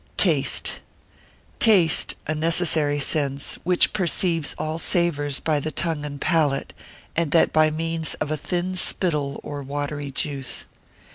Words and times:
Taste.] 0.17 0.79
Taste, 1.59 2.15
a 2.25 2.33
necessary 2.33 2.97
sense, 2.97 3.59
which 3.63 3.93
perceives 3.93 4.55
all 4.57 4.79
savours 4.79 5.39
by 5.39 5.59
the 5.59 5.69
tongue 5.71 6.07
and 6.07 6.19
palate, 6.19 6.73
and 7.15 7.29
that 7.33 7.53
by 7.53 7.69
means 7.69 8.15
of 8.15 8.31
a 8.31 8.35
thin 8.37 8.75
spittle, 8.75 9.39
or 9.43 9.61
watery 9.61 10.09
juice. 10.09 10.65